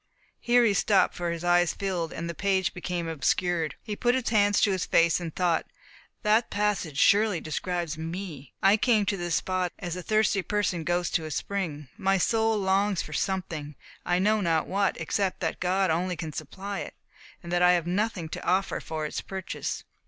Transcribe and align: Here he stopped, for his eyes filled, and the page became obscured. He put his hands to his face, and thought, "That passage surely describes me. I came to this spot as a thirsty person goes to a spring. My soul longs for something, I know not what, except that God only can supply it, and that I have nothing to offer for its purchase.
Here 0.39 0.65
he 0.65 0.73
stopped, 0.73 1.13
for 1.13 1.29
his 1.29 1.43
eyes 1.43 1.75
filled, 1.75 2.11
and 2.11 2.27
the 2.27 2.33
page 2.33 2.73
became 2.73 3.07
obscured. 3.07 3.75
He 3.83 3.95
put 3.95 4.15
his 4.15 4.29
hands 4.29 4.59
to 4.61 4.71
his 4.71 4.83
face, 4.83 5.19
and 5.19 5.31
thought, 5.35 5.67
"That 6.23 6.49
passage 6.49 6.97
surely 6.97 7.39
describes 7.39 7.99
me. 7.99 8.51
I 8.63 8.77
came 8.77 9.05
to 9.05 9.15
this 9.15 9.35
spot 9.35 9.71
as 9.77 9.95
a 9.95 10.01
thirsty 10.01 10.41
person 10.41 10.83
goes 10.83 11.11
to 11.11 11.25
a 11.25 11.29
spring. 11.29 11.87
My 11.99 12.17
soul 12.17 12.57
longs 12.57 13.03
for 13.03 13.13
something, 13.13 13.75
I 14.03 14.17
know 14.17 14.41
not 14.41 14.65
what, 14.65 14.99
except 14.99 15.39
that 15.41 15.59
God 15.59 15.91
only 15.91 16.15
can 16.15 16.33
supply 16.33 16.79
it, 16.79 16.95
and 17.43 17.51
that 17.51 17.61
I 17.61 17.73
have 17.73 17.85
nothing 17.85 18.27
to 18.29 18.43
offer 18.43 18.79
for 18.79 19.05
its 19.05 19.21
purchase. 19.21 19.83